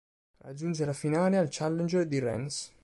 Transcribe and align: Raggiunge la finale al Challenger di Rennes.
Raggiunge 0.39 0.83
la 0.83 0.93
finale 0.93 1.37
al 1.37 1.45
Challenger 1.51 2.07
di 2.07 2.17
Rennes. 2.17 2.71